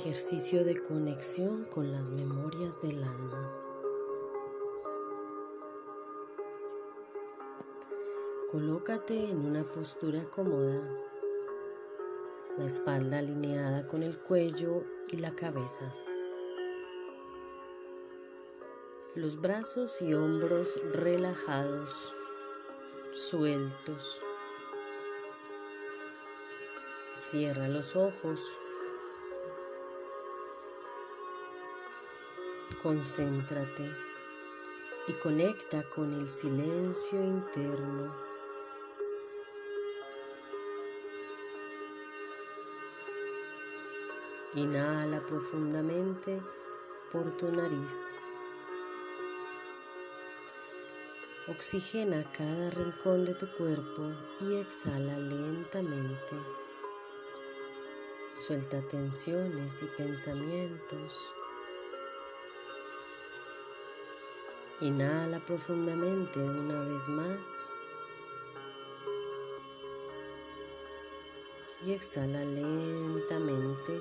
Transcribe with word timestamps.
Ejercicio 0.00 0.64
de 0.64 0.82
conexión 0.82 1.66
con 1.66 1.92
las 1.92 2.10
memorias 2.10 2.80
del 2.80 3.04
alma. 3.04 3.52
Colócate 8.50 9.28
en 9.28 9.44
una 9.44 9.62
postura 9.62 10.24
cómoda, 10.24 10.80
la 12.56 12.64
espalda 12.64 13.18
alineada 13.18 13.86
con 13.88 14.02
el 14.02 14.16
cuello 14.16 14.84
y 15.10 15.18
la 15.18 15.34
cabeza. 15.34 15.94
Los 19.14 19.38
brazos 19.38 20.00
y 20.00 20.14
hombros 20.14 20.80
relajados, 20.94 22.16
sueltos. 23.12 24.22
Cierra 27.12 27.68
los 27.68 27.94
ojos. 27.96 28.40
Concéntrate 32.82 33.94
y 35.06 35.12
conecta 35.12 35.82
con 35.94 36.14
el 36.14 36.26
silencio 36.26 37.22
interno. 37.22 38.10
Inhala 44.54 45.20
profundamente 45.26 46.40
por 47.12 47.36
tu 47.36 47.52
nariz. 47.52 48.14
Oxigena 51.48 52.24
cada 52.32 52.70
rincón 52.70 53.26
de 53.26 53.34
tu 53.34 53.46
cuerpo 53.58 54.10
y 54.40 54.56
exhala 54.56 55.18
lentamente. 55.18 56.34
Suelta 58.46 58.80
tensiones 58.88 59.82
y 59.82 59.86
pensamientos. 59.98 61.39
Inhala 64.82 65.38
profundamente 65.40 66.38
una 66.38 66.80
vez 66.84 67.06
más. 67.06 67.74
Y 71.84 71.92
exhala 71.92 72.42
lentamente. 72.42 74.00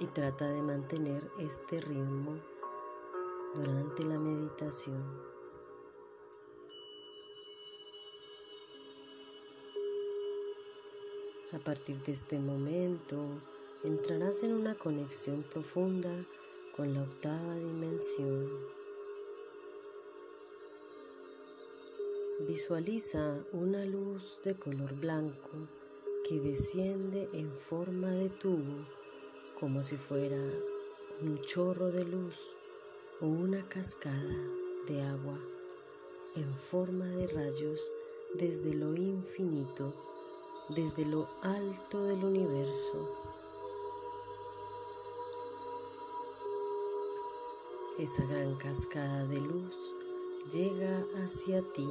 Y 0.00 0.06
trata 0.06 0.46
de 0.46 0.62
mantener 0.62 1.30
este 1.38 1.82
ritmo 1.82 2.38
durante 3.54 4.02
la 4.04 4.18
meditación. 4.18 5.04
A 11.52 11.58
partir 11.58 11.96
de 12.04 12.12
este 12.12 12.38
momento 12.38 13.16
entrarás 13.84 14.42
en 14.42 14.54
una 14.54 14.74
conexión 14.74 15.42
profunda 15.42 16.10
con 16.76 16.92
la 16.92 17.02
octava 17.02 17.54
dimensión. 17.54 18.48
Visualiza 22.48 23.38
una 23.52 23.84
luz 23.84 24.40
de 24.44 24.58
color 24.58 24.92
blanco 24.96 25.68
que 26.28 26.40
desciende 26.40 27.28
en 27.32 27.48
forma 27.50 28.10
de 28.10 28.28
tubo 28.28 28.84
como 29.60 29.84
si 29.84 29.96
fuera 29.96 30.40
un 31.22 31.40
chorro 31.42 31.92
de 31.92 32.04
luz 32.04 32.56
o 33.20 33.26
una 33.26 33.68
cascada 33.68 34.36
de 34.88 35.00
agua 35.02 35.38
en 36.34 36.52
forma 36.54 37.06
de 37.06 37.28
rayos 37.28 37.88
desde 38.34 38.74
lo 38.74 38.96
infinito, 38.96 39.94
desde 40.70 41.06
lo 41.06 41.28
alto 41.42 42.02
del 42.04 42.24
universo 42.24 43.43
Esa 47.96 48.24
gran 48.26 48.56
cascada 48.56 49.24
de 49.26 49.40
luz 49.40 49.94
llega 50.52 51.06
hacia 51.22 51.62
ti, 51.74 51.88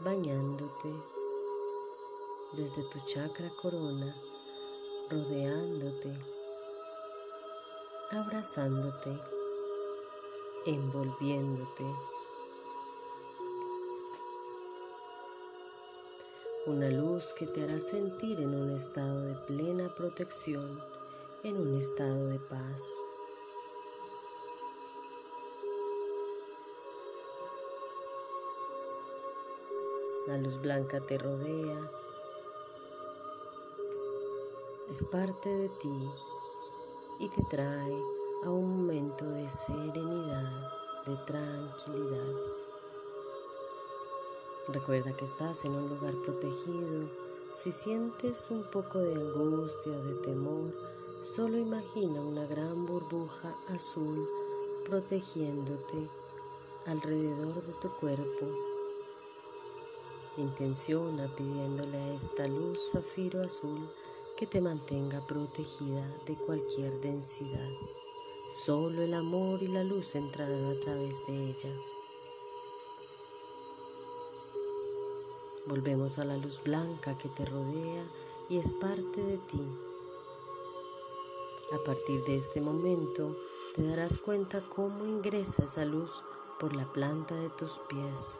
bañándote 0.00 0.92
desde 2.54 2.82
tu 2.90 2.98
chakra 3.06 3.48
corona, 3.62 4.12
rodeándote, 5.08 6.12
abrazándote, 8.10 9.20
envolviéndote. 10.66 11.84
Una 16.66 16.90
luz 16.90 17.32
que 17.34 17.46
te 17.46 17.62
hará 17.62 17.78
sentir 17.78 18.40
en 18.40 18.52
un 18.52 18.70
estado 18.70 19.22
de 19.26 19.34
plena 19.46 19.94
protección, 19.94 20.76
en 21.44 21.56
un 21.56 21.76
estado 21.76 22.26
de 22.26 22.40
paz. 22.40 23.00
La 30.26 30.36
luz 30.36 30.60
blanca 30.60 31.00
te 31.00 31.16
rodea, 31.16 31.90
es 34.90 35.02
parte 35.06 35.48
de 35.48 35.68
ti 35.70 36.10
y 37.20 37.28
te 37.30 37.42
trae 37.44 37.96
a 38.44 38.50
un 38.50 38.82
momento 38.82 39.24
de 39.24 39.48
serenidad, 39.48 40.72
de 41.06 41.16
tranquilidad. 41.26 42.34
Recuerda 44.68 45.16
que 45.16 45.24
estás 45.24 45.64
en 45.64 45.72
un 45.72 45.88
lugar 45.88 46.14
protegido. 46.26 47.08
Si 47.54 47.72
sientes 47.72 48.50
un 48.50 48.70
poco 48.70 48.98
de 48.98 49.14
angustia 49.14 49.92
o 49.92 50.02
de 50.02 50.14
temor, 50.16 50.70
solo 51.22 51.56
imagina 51.56 52.20
una 52.20 52.44
gran 52.44 52.84
burbuja 52.84 53.56
azul 53.68 54.28
protegiéndote 54.84 56.10
alrededor 56.84 57.62
de 57.64 57.72
tu 57.80 57.88
cuerpo 57.96 58.69
Intenciona 60.40 61.28
pidiéndole 61.36 61.98
a 61.98 62.14
esta 62.14 62.48
luz 62.48 62.92
zafiro 62.92 63.42
azul 63.42 63.86
que 64.38 64.46
te 64.46 64.62
mantenga 64.62 65.20
protegida 65.26 66.02
de 66.24 66.34
cualquier 66.34 66.98
densidad. 67.02 67.68
Solo 68.64 69.02
el 69.02 69.12
amor 69.12 69.62
y 69.62 69.68
la 69.68 69.84
luz 69.84 70.14
entrarán 70.14 70.64
a 70.64 70.80
través 70.80 71.14
de 71.26 71.50
ella. 71.50 71.70
Volvemos 75.66 76.18
a 76.18 76.24
la 76.24 76.38
luz 76.38 76.62
blanca 76.64 77.18
que 77.18 77.28
te 77.28 77.44
rodea 77.44 78.04
y 78.48 78.56
es 78.56 78.72
parte 78.72 79.22
de 79.22 79.36
ti. 79.36 79.62
A 81.74 81.84
partir 81.84 82.24
de 82.24 82.36
este 82.36 82.62
momento 82.62 83.36
te 83.74 83.82
darás 83.82 84.18
cuenta 84.18 84.66
cómo 84.74 85.04
ingresa 85.04 85.64
esa 85.64 85.84
luz 85.84 86.22
por 86.58 86.74
la 86.74 86.90
planta 86.90 87.34
de 87.34 87.50
tus 87.50 87.78
pies 87.90 88.38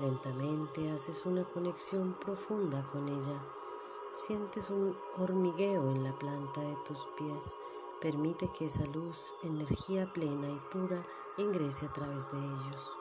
Lentamente 0.00 0.90
haces 0.92 1.26
una 1.26 1.44
conexión 1.44 2.14
profunda 2.14 2.82
con 2.90 3.06
ella. 3.06 3.38
Sientes 4.14 4.70
un 4.70 4.96
hormigueo 5.18 5.90
en 5.90 6.04
la 6.04 6.18
planta 6.18 6.62
de 6.62 6.74
tus 6.86 7.06
pies. 7.18 7.54
Permite 8.00 8.50
que 8.52 8.64
esa 8.64 8.86
luz, 8.86 9.34
energía 9.42 10.10
plena 10.10 10.48
y 10.48 10.58
pura, 10.72 11.06
ingrese 11.36 11.84
a 11.84 11.92
través 11.92 12.32
de 12.32 12.38
ellos. 12.38 12.96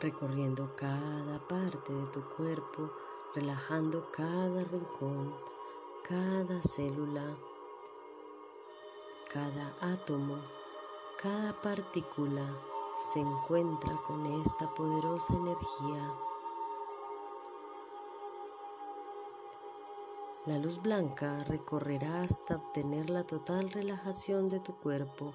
Recorriendo 0.00 0.70
cada 0.74 1.38
parte 1.46 1.92
de 1.92 2.06
tu 2.06 2.22
cuerpo, 2.36 2.90
relajando 3.34 4.10
cada 4.12 4.64
rincón, 4.64 5.34
cada 6.08 6.62
célula, 6.62 7.36
cada 9.30 9.76
átomo, 9.82 10.38
cada 11.18 11.60
partícula 11.60 12.48
se 12.96 13.20
encuentra 13.20 13.94
con 14.06 14.24
esta 14.40 14.72
poderosa 14.74 15.34
energía. 15.34 16.14
La 20.46 20.58
luz 20.58 20.80
blanca 20.80 21.40
recorrerá 21.44 22.22
hasta 22.22 22.56
obtener 22.56 23.10
la 23.10 23.24
total 23.24 23.70
relajación 23.70 24.48
de 24.48 24.60
tu 24.60 24.74
cuerpo, 24.76 25.34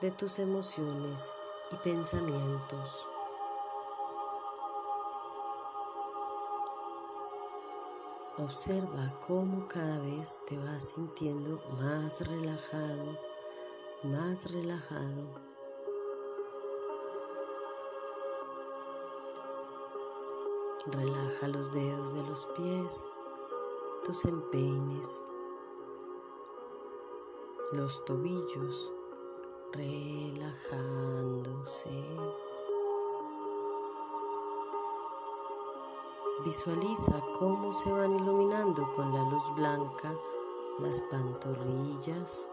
de 0.00 0.12
tus 0.12 0.38
emociones 0.38 1.34
y 1.72 1.76
pensamientos. 1.76 3.08
Observa 8.38 9.18
cómo 9.26 9.66
cada 9.66 9.98
vez 9.98 10.42
te 10.46 10.56
vas 10.58 10.94
sintiendo 10.94 11.60
más 11.78 12.26
relajado, 12.26 13.18
más 14.04 14.50
relajado. 14.50 15.49
Relaja 20.86 21.46
los 21.48 21.70
dedos 21.72 22.14
de 22.14 22.22
los 22.22 22.46
pies, 22.56 23.10
tus 24.04 24.24
empeines, 24.24 25.22
los 27.74 28.02
tobillos, 28.06 28.90
relajándose. 29.72 30.58
Visualiza 36.46 37.20
cómo 37.38 37.74
se 37.74 37.92
van 37.92 38.12
iluminando 38.18 38.90
con 38.94 39.12
la 39.12 39.22
luz 39.28 39.54
blanca 39.56 40.16
las 40.78 40.98
pantorrillas, 41.02 42.48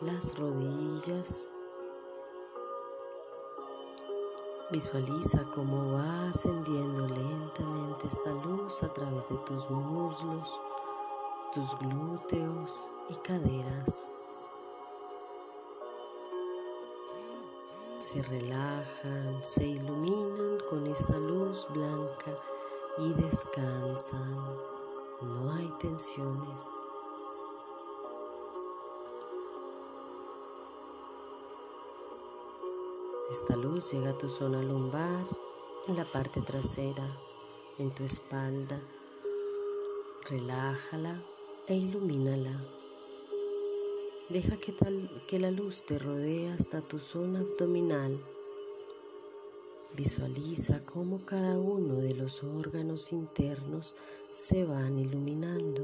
las 0.00 0.38
rodillas. 0.38 1.50
Visualiza 4.72 5.44
cómo 5.52 5.94
va 5.94 6.28
ascendiendo 6.28 7.08
lentamente 7.08 8.06
esta 8.06 8.30
luz 8.30 8.84
a 8.84 8.92
través 8.92 9.28
de 9.28 9.34
tus 9.38 9.68
muslos, 9.68 10.60
tus 11.52 11.76
glúteos 11.80 12.88
y 13.08 13.14
caderas. 13.16 14.08
Se 17.98 18.22
relajan, 18.22 19.42
se 19.42 19.66
iluminan 19.66 20.58
con 20.68 20.86
esa 20.86 21.16
luz 21.16 21.66
blanca 21.74 22.30
y 22.98 23.12
descansan. 23.14 24.56
No 25.20 25.52
hay 25.52 25.68
tensiones. 25.80 26.76
Esta 33.30 33.54
luz 33.54 33.92
llega 33.92 34.10
a 34.10 34.18
tu 34.18 34.28
zona 34.28 34.60
lumbar, 34.60 35.24
en 35.86 35.96
la 35.96 36.04
parte 36.04 36.40
trasera, 36.40 37.06
en 37.78 37.94
tu 37.94 38.02
espalda. 38.02 38.76
Relájala 40.28 41.14
e 41.68 41.76
ilumínala. 41.76 42.60
Deja 44.30 44.56
que, 44.56 44.72
tal, 44.72 45.08
que 45.28 45.38
la 45.38 45.52
luz 45.52 45.84
te 45.84 46.00
rodee 46.00 46.50
hasta 46.50 46.80
tu 46.80 46.98
zona 46.98 47.38
abdominal. 47.38 48.20
Visualiza 49.96 50.84
cómo 50.84 51.24
cada 51.24 51.56
uno 51.56 51.94
de 51.94 52.14
los 52.14 52.42
órganos 52.42 53.12
internos 53.12 53.94
se 54.32 54.64
van 54.64 54.98
iluminando. 54.98 55.82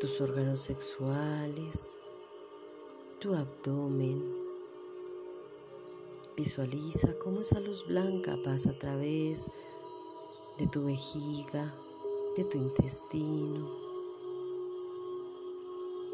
Tus 0.00 0.20
órganos 0.20 0.60
sexuales, 0.60 1.97
tu 3.20 3.34
abdomen. 3.34 4.22
Visualiza 6.36 7.08
cómo 7.18 7.40
esa 7.40 7.58
luz 7.58 7.84
blanca 7.86 8.38
pasa 8.44 8.70
a 8.70 8.78
través 8.78 9.50
de 10.56 10.68
tu 10.68 10.84
vejiga, 10.84 11.74
de 12.36 12.44
tu 12.44 12.58
intestino, 12.58 13.68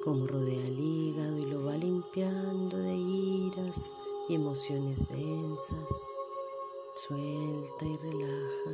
cómo 0.03 0.27
rodea 0.27 0.67
el 0.67 0.81
hígado 0.81 1.39
y 1.39 1.47
lo 1.47 1.65
va 1.65 1.77
limpiando 1.77 2.79
de 2.79 2.97
iras 2.97 3.93
y 4.31 4.37
emociones 4.37 5.09
densas. 5.09 6.07
Suelta 6.95 7.85
y 7.85 7.97
relaja. 7.99 8.71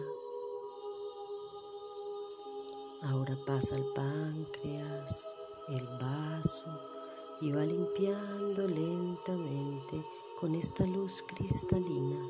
Ahora 3.03 3.37
pasa 3.45 3.75
al 3.75 3.87
páncreas, 3.93 5.33
el 5.69 5.85
vaso 5.99 7.00
y 7.43 7.53
va 7.53 7.63
limpiando 7.63 8.69
lentamente 8.69 10.05
con 10.39 10.55
esta 10.55 10.85
luz 10.85 11.25
cristalina 11.27 12.21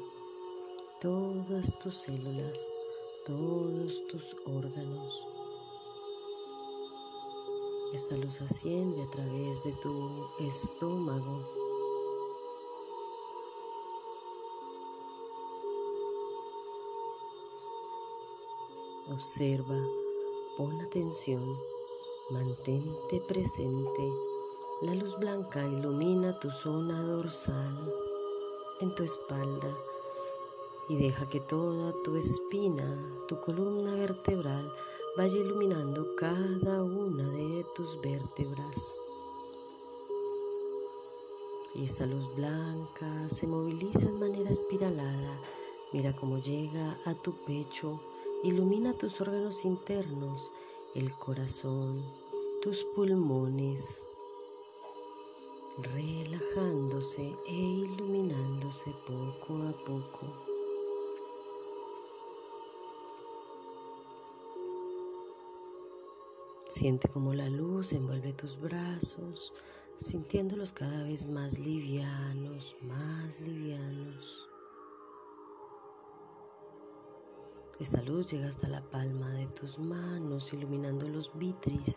todas 1.01 1.79
tus 1.81 1.97
células, 1.97 2.69
todos 3.27 4.07
tus 4.07 4.37
órganos. 4.47 5.27
Esta 7.93 8.17
luz 8.17 8.41
asciende 8.41 9.03
a 9.03 9.09
través 9.09 9.65
de 9.65 9.73
tu 9.83 10.29
estómago. 10.39 11.45
Observa, 19.13 19.77
pon 20.57 20.81
atención, 20.83 21.59
mantente 22.31 23.21
presente 23.27 24.30
la 24.83 24.95
luz 24.95 25.19
blanca 25.19 25.63
ilumina 25.69 26.39
tu 26.39 26.51
zona 26.51 27.03
dorsal 27.03 27.93
en 28.81 28.95
tu 28.95 29.03
espalda 29.03 29.77
y 30.89 30.97
deja 30.97 31.29
que 31.29 31.39
toda 31.39 31.93
tu 32.03 32.17
espina, 32.17 32.89
tu 33.29 33.39
columna 33.43 33.93
vertebral, 33.95 34.73
vaya 35.19 35.37
iluminando 35.39 36.17
cada 36.17 36.83
una 36.83 37.29
de 37.29 37.67
tus 37.77 38.01
vértebras. 38.01 38.95
Y 41.75 41.85
esta 41.85 42.07
luz 42.07 42.35
blanca 42.35 43.29
se 43.29 43.47
moviliza 43.47 44.09
en 44.09 44.19
manera 44.19 44.49
espiralada. 44.49 45.39
Mira 45.93 46.17
cómo 46.17 46.39
llega 46.39 46.99
a 47.05 47.15
tu 47.15 47.35
pecho, 47.45 48.01
ilumina 48.43 48.95
tus 48.95 49.21
órganos 49.21 49.67
internos, 49.67 50.51
el 50.95 51.13
corazón, 51.13 52.03
tus 52.63 52.83
pulmones, 52.97 54.07
relajándose 55.83 57.35
e 57.47 57.53
iluminándose 57.55 58.91
poco 59.07 59.63
a 59.63 59.73
poco. 59.85 60.27
Siente 66.69 67.09
como 67.09 67.35
la 67.35 67.49
luz 67.49 67.93
envuelve 67.93 68.33
tus 68.33 68.61
brazos, 68.61 69.53
sintiéndolos 69.97 70.73
cada 70.73 71.03
vez 71.03 71.27
más 71.27 71.59
livianos, 71.59 72.77
más 72.83 73.41
livianos. 73.41 74.50
Esta 77.81 78.03
luz 78.03 78.31
llega 78.31 78.47
hasta 78.47 78.69
la 78.69 78.83
palma 78.83 79.31
de 79.31 79.47
tus 79.47 79.79
manos, 79.79 80.53
iluminando 80.53 81.09
los 81.09 81.35
vitris, 81.39 81.97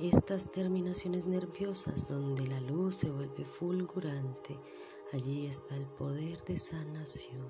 estas 0.00 0.50
terminaciones 0.50 1.24
nerviosas 1.24 2.08
donde 2.08 2.48
la 2.48 2.60
luz 2.62 2.96
se 2.96 3.10
vuelve 3.12 3.44
fulgurante. 3.44 4.58
Allí 5.12 5.46
está 5.46 5.76
el 5.76 5.86
poder 5.86 6.42
de 6.46 6.56
sanación. 6.56 7.46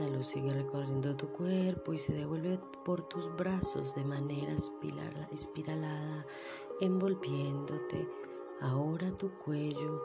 La 0.00 0.08
luz 0.08 0.26
sigue 0.26 0.50
recorriendo 0.50 1.16
tu 1.16 1.28
cuerpo 1.28 1.92
y 1.92 1.98
se 1.98 2.12
devuelve 2.12 2.58
por 2.84 3.08
tus 3.08 3.32
brazos 3.36 3.94
de 3.94 4.02
manera 4.02 4.52
espiralada, 5.30 6.26
envolviéndote. 6.80 8.08
Ahora 8.60 9.14
tu 9.14 9.30
cuello, 9.38 10.02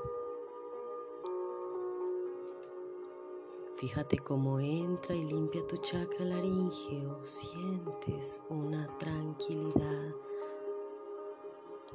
Fíjate 3.78 4.20
cómo 4.20 4.62
entra 4.62 5.14
y 5.14 5.24
limpia 5.26 5.68
tu 5.68 5.76
chakra 5.76 6.24
laríngeo, 6.24 7.20
sientes 7.26 8.40
una 8.48 8.88
tranquilidad. 9.00 10.16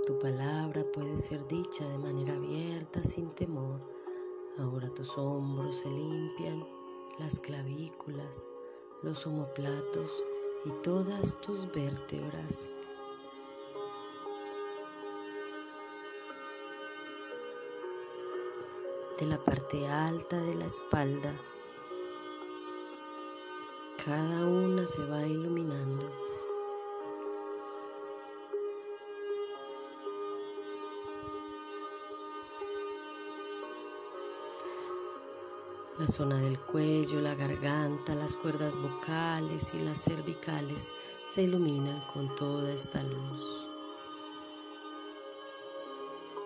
Tu 0.06 0.18
palabra 0.18 0.84
puede 0.92 1.16
ser 1.16 1.46
dicha 1.48 1.88
de 1.88 1.96
manera 1.96 2.34
abierta, 2.34 3.02
sin 3.02 3.30
temor. 3.30 3.80
Ahora 4.58 4.92
tus 4.92 5.16
hombros 5.16 5.78
se 5.78 5.90
limpian, 5.90 6.68
las 7.18 7.40
clavículas, 7.40 8.46
los 9.02 9.26
omoplatos 9.26 10.22
y 10.66 10.70
todas 10.82 11.40
tus 11.40 11.66
vértebras. 11.72 12.70
De 19.18 19.24
la 19.24 19.42
parte 19.42 19.86
alta 19.86 20.38
de 20.42 20.54
la 20.56 20.66
espalda 20.66 21.32
cada 24.04 24.46
una 24.46 24.86
se 24.86 25.04
va 25.04 25.26
iluminando. 25.26 26.10
La 35.98 36.06
zona 36.06 36.38
del 36.38 36.58
cuello, 36.60 37.20
la 37.20 37.34
garganta, 37.34 38.14
las 38.14 38.36
cuerdas 38.36 38.74
vocales 38.74 39.74
y 39.74 39.80
las 39.80 40.02
cervicales 40.02 40.94
se 41.26 41.42
iluminan 41.42 42.00
con 42.14 42.34
toda 42.36 42.72
esta 42.72 43.02
luz. 43.02 43.66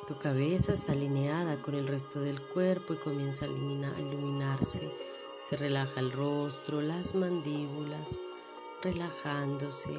Tu 0.09 0.19
cabeza 0.19 0.73
está 0.73 0.93
alineada 0.93 1.57
con 1.63 1.75
el 1.75 1.87
resto 1.87 2.21
del 2.21 2.41
cuerpo 2.41 2.95
y 2.95 2.97
comienza 2.97 3.45
a 3.45 3.49
iluminarse 3.49 5.13
se 5.47 5.59
relaja 5.59 6.01
el 6.01 6.11
rostro, 6.11 6.81
las 6.81 7.15
mandíbulas, 7.15 8.19
relajándose, 8.83 9.95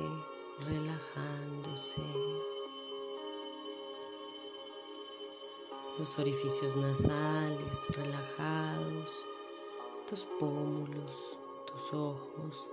relajándose. 0.59 2.01
Los 5.99 6.17
orificios 6.17 6.75
nasales 6.75 7.89
relajados, 7.95 9.27
tus 10.09 10.25
pómulos, 10.39 11.37
tus 11.67 11.93
ojos, 11.93 12.67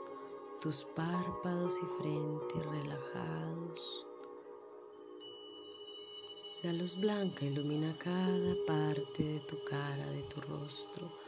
tus 0.62 0.84
párpados 0.96 1.74
y 1.76 2.02
frente 2.02 2.54
relajados. 2.70 4.06
La 6.62 6.72
luz 6.72 6.98
blanca 6.98 7.44
ilumina 7.44 7.94
cada 7.98 8.54
parte 8.66 9.22
de 9.22 9.40
tu 9.40 9.62
cara, 9.64 10.06
de 10.06 10.22
tu 10.22 10.40
rostro, 10.40 11.21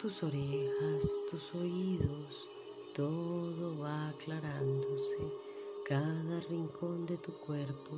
tus 0.00 0.22
orejas, 0.22 1.20
tus 1.30 1.54
oídos. 1.54 2.48
Todo 2.94 3.78
va 3.78 4.08
aclarándose, 4.08 5.18
cada 5.84 6.40
rincón 6.48 7.04
de 7.04 7.18
tu 7.18 7.32
cuerpo. 7.32 7.96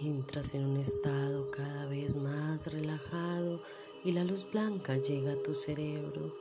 Entras 0.00 0.52
en 0.54 0.66
un 0.66 0.76
estado 0.76 1.50
cada 1.50 1.86
vez 1.86 2.14
más 2.16 2.72
relajado 2.72 3.62
y 4.04 4.12
la 4.12 4.24
luz 4.24 4.46
blanca 4.50 4.96
llega 4.98 5.32
a 5.32 5.42
tu 5.42 5.54
cerebro. 5.54 6.34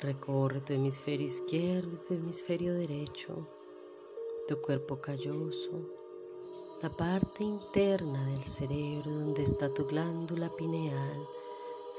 Recorre 0.00 0.60
tu 0.60 0.74
hemisferio 0.74 1.26
izquierdo 1.26 1.90
y 1.94 2.08
tu 2.08 2.14
hemisferio 2.14 2.74
derecho 2.74 3.46
tu 4.50 4.60
cuerpo 4.60 4.96
calloso, 4.96 5.70
la 6.82 6.88
parte 6.88 7.44
interna 7.44 8.24
del 8.24 8.42
cerebro 8.42 9.10
donde 9.10 9.42
está 9.42 9.68
tu 9.68 9.84
glándula 9.84 10.48
pineal. 10.48 11.26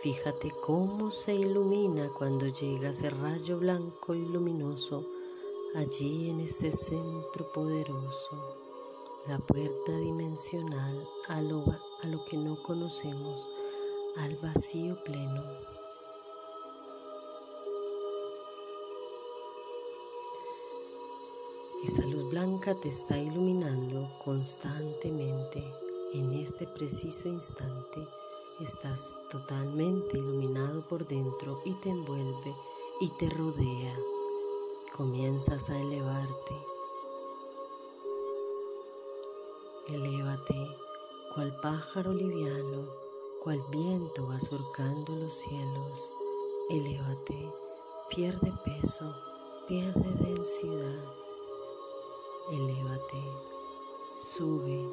Fíjate 0.02 0.52
cómo 0.66 1.12
se 1.12 1.36
ilumina 1.36 2.10
cuando 2.18 2.48
llega 2.48 2.90
ese 2.90 3.12
rayo 3.12 3.60
blanco 3.60 4.16
y 4.16 4.26
luminoso 4.26 5.06
allí 5.76 6.32
en 6.32 6.40
ese 6.40 6.72
centro 6.72 7.46
poderoso, 7.54 8.58
la 9.28 9.38
puerta 9.38 9.96
dimensional 9.98 11.08
a 11.28 11.42
lo, 11.42 11.64
a 12.02 12.08
lo 12.08 12.26
que 12.26 12.38
no 12.38 12.62
conocemos, 12.64 13.48
al 14.18 14.36
vacío 14.38 14.98
pleno. 15.04 15.44
Esa 21.84 22.06
luz 22.06 22.30
blanca 22.30 22.76
te 22.76 22.90
está 22.90 23.18
iluminando 23.18 24.08
constantemente. 24.24 25.64
En 26.14 26.32
este 26.34 26.68
preciso 26.68 27.28
instante 27.28 28.08
estás 28.60 29.16
totalmente 29.32 30.20
iluminado 30.20 30.88
por 30.88 31.08
dentro 31.08 31.60
y 31.66 31.74
te 31.74 31.90
envuelve 31.90 32.56
y 33.00 33.10
te 33.18 33.32
rodea. 33.32 33.98
Comienzas 34.96 35.72
a 35.72 35.80
elevarte. 35.80 36.54
Elévate 39.88 40.68
cual 41.34 41.52
pájaro 41.64 42.14
liviano, 42.14 42.86
cual 43.44 43.60
viento 43.72 44.28
va 44.28 44.40
surcando 44.40 45.16
los 45.16 45.34
cielos. 45.34 46.12
Elévate, 46.70 47.52
pierde 48.12 48.54
peso, 48.66 49.16
pierde 49.68 50.14
densidad 50.20 51.21
Elévate, 52.50 53.24
sube, 54.18 54.86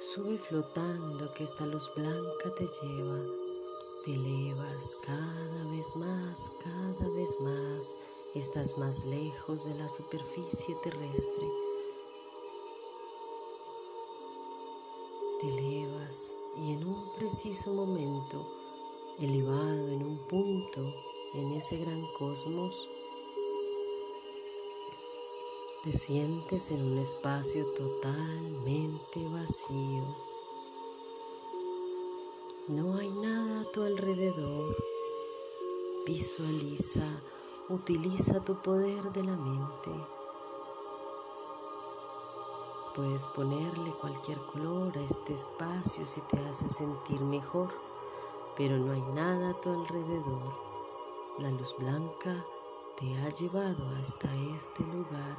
sube 0.00 0.38
flotando 0.38 1.32
que 1.34 1.44
esta 1.44 1.66
luz 1.66 1.90
blanca 1.94 2.54
te 2.56 2.66
lleva. 2.66 3.22
Te 4.04 4.14
elevas 4.14 4.96
cada 5.02 5.64
vez 5.70 5.94
más, 5.94 6.50
cada 6.64 7.08
vez 7.10 7.38
más. 7.40 7.94
Estás 8.34 8.76
más 8.78 9.04
lejos 9.04 9.64
de 9.64 9.74
la 9.74 9.88
superficie 9.88 10.74
terrestre. 10.82 11.48
Te 15.40 15.48
elevas 15.48 16.32
y 16.56 16.72
en 16.72 16.88
un 16.88 17.14
preciso 17.16 17.72
momento, 17.72 18.46
elevado 19.20 19.88
en 19.88 20.02
un 20.02 20.18
punto 20.26 20.80
en 21.34 21.52
ese 21.52 21.76
gran 21.76 22.02
cosmos, 22.18 22.88
te 25.86 25.96
sientes 25.96 26.72
en 26.72 26.82
un 26.82 26.98
espacio 26.98 27.64
totalmente 27.74 29.24
vacío. 29.28 30.02
No 32.66 32.96
hay 32.96 33.08
nada 33.08 33.60
a 33.60 33.70
tu 33.70 33.84
alrededor. 33.84 34.76
Visualiza, 36.04 37.06
utiliza 37.68 38.40
tu 38.40 38.60
poder 38.62 39.00
de 39.12 39.22
la 39.22 39.36
mente. 39.36 39.92
Puedes 42.96 43.28
ponerle 43.28 43.92
cualquier 44.00 44.44
color 44.46 44.98
a 44.98 45.02
este 45.02 45.34
espacio 45.34 46.04
si 46.04 46.20
te 46.22 46.40
hace 46.48 46.68
sentir 46.68 47.20
mejor, 47.20 47.68
pero 48.56 48.76
no 48.76 48.92
hay 48.92 49.02
nada 49.14 49.50
a 49.50 49.60
tu 49.60 49.70
alrededor. 49.70 50.52
La 51.38 51.52
luz 51.52 51.76
blanca 51.78 52.44
te 52.98 53.16
ha 53.18 53.28
llevado 53.28 53.88
hasta 54.00 54.34
este 54.52 54.82
lugar 54.82 55.36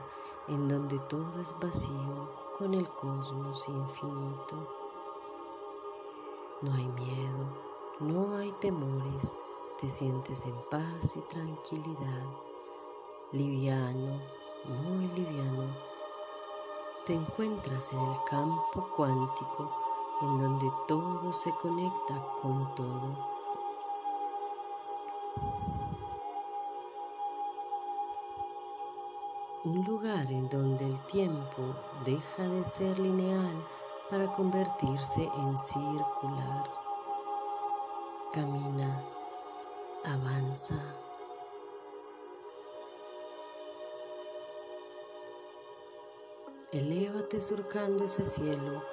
en 0.47 0.67
donde 0.67 0.97
todo 1.09 1.39
es 1.39 1.55
vacío 1.59 2.29
con 2.57 2.73
el 2.73 2.87
cosmos 2.89 3.67
infinito. 3.67 4.55
No 6.61 6.73
hay 6.73 6.87
miedo, 6.87 7.45
no 7.99 8.37
hay 8.37 8.51
temores, 8.53 9.35
te 9.79 9.89
sientes 9.89 10.45
en 10.45 10.55
paz 10.71 11.15
y 11.15 11.21
tranquilidad, 11.21 12.25
liviano, 13.31 14.21
muy 14.65 15.07
liviano. 15.09 15.75
Te 17.05 17.13
encuentras 17.13 17.91
en 17.93 17.99
el 17.99 18.17
campo 18.29 18.89
cuántico 18.95 19.69
en 20.21 20.39
donde 20.39 20.71
todo 20.87 21.31
se 21.31 21.51
conecta 21.61 22.25
con 22.41 22.73
todo 22.75 23.36
lugar 29.87 30.29
en 30.29 30.49
donde 30.49 30.85
el 30.85 30.99
tiempo 31.05 31.73
deja 32.03 32.43
de 32.43 32.63
ser 32.65 32.99
lineal 32.99 33.65
para 34.09 34.27
convertirse 34.33 35.23
en 35.23 35.57
circular. 35.57 36.69
Camina, 38.33 39.01
avanza. 40.03 40.75
Elévate 46.73 47.39
surcando 47.39 48.03
ese 48.03 48.25
cielo, 48.25 48.83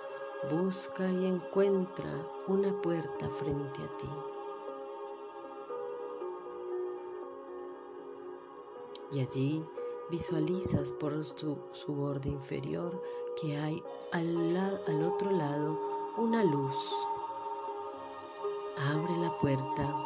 busca 0.49 1.11
y 1.11 1.27
encuentra 1.27 2.09
una 2.47 2.73
puerta 2.83 3.29
frente 3.31 3.83
a 3.83 3.97
ti. 3.97 4.11
Y 9.11 9.21
allí 9.21 9.65
Visualizas 10.11 10.92
por 10.92 11.25
su, 11.25 11.56
borde 11.88 12.28
inferior 12.28 13.02
que 13.40 13.56
hay 13.56 13.82
al, 14.12 14.56
al 14.87 15.02
otro 15.02 15.30
lado 15.30 15.80
una 16.18 16.44
luz. 16.44 16.76
Abre 18.76 19.16
la 19.16 19.37
puerta. 19.38 19.96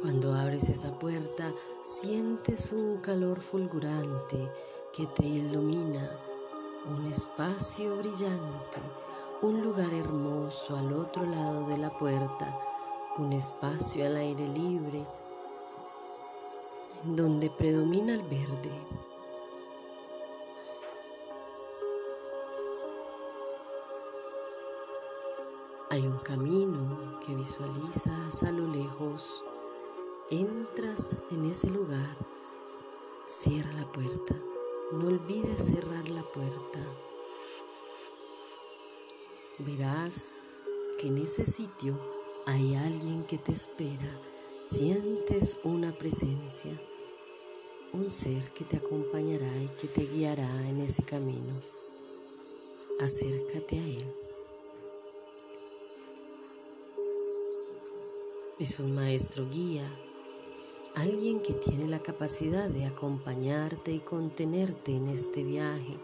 Cuando 0.00 0.32
abres 0.34 0.70
esa 0.70 0.98
puerta, 0.98 1.52
sientes 1.82 2.72
un 2.72 2.98
calor 2.98 3.40
fulgurante 3.40 4.50
que 4.96 5.06
te 5.06 5.26
ilumina, 5.26 6.18
un 6.88 7.06
espacio 7.06 7.96
brillante, 7.98 8.80
un 9.42 9.62
lugar 9.62 9.92
hermoso 9.92 10.76
al 10.76 10.92
otro 10.94 11.26
lado 11.26 11.66
de 11.66 11.76
la 11.76 11.90
puerta 11.98 12.67
un 13.18 13.32
espacio 13.32 14.06
al 14.06 14.16
aire 14.16 14.46
libre 14.48 15.04
en 17.04 17.16
donde 17.16 17.50
predomina 17.50 18.14
el 18.14 18.22
verde. 18.22 18.70
Hay 25.90 26.06
un 26.06 26.18
camino 26.18 27.18
que 27.26 27.34
visualizas 27.34 28.42
a 28.44 28.52
lo 28.52 28.68
lejos. 28.68 29.42
Entras 30.30 31.22
en 31.30 31.46
ese 31.46 31.70
lugar, 31.70 32.16
cierra 33.26 33.72
la 33.72 33.90
puerta. 33.90 34.34
No 34.92 35.08
olvides 35.08 35.66
cerrar 35.66 36.08
la 36.08 36.22
puerta. 36.22 36.78
Verás 39.58 40.34
que 41.00 41.08
en 41.08 41.18
ese 41.18 41.44
sitio 41.44 41.94
hay 42.48 42.74
alguien 42.76 43.24
que 43.24 43.36
te 43.36 43.52
espera, 43.52 44.10
sientes 44.62 45.58
una 45.64 45.92
presencia, 45.92 46.72
un 47.92 48.10
ser 48.10 48.42
que 48.54 48.64
te 48.64 48.78
acompañará 48.78 49.54
y 49.62 49.68
que 49.78 49.86
te 49.86 50.06
guiará 50.06 50.66
en 50.66 50.80
ese 50.80 51.02
camino. 51.02 51.60
Acércate 53.00 53.78
a 53.78 53.84
él. 53.84 54.14
Es 58.58 58.78
un 58.80 58.94
maestro 58.94 59.46
guía, 59.50 59.86
alguien 60.94 61.40
que 61.40 61.52
tiene 61.52 61.86
la 61.86 62.02
capacidad 62.02 62.70
de 62.70 62.86
acompañarte 62.86 63.92
y 63.92 63.98
contenerte 63.98 64.96
en 64.96 65.08
este 65.08 65.44
viaje. 65.44 65.98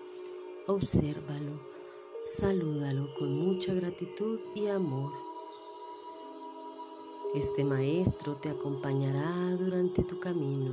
Obsérvalo, 0.66 1.58
salúdalo 2.22 3.14
con 3.14 3.34
mucha 3.34 3.72
gratitud 3.72 4.38
y 4.54 4.66
amor. 4.66 5.24
Este 7.34 7.64
maestro 7.64 8.36
te 8.36 8.48
acompañará 8.48 9.56
durante 9.58 10.04
tu 10.04 10.20
camino. 10.20 10.70